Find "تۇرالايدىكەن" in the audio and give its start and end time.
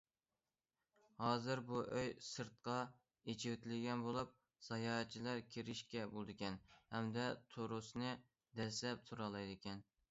9.11-9.91